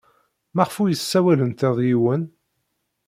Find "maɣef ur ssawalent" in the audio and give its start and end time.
0.55-1.65